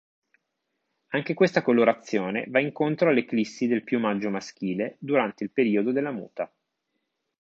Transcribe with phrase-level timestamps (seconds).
[1.09, 6.51] Anche questa colorazione va incontro all'eclissi del piumaggio maschile durante il periodo della muta.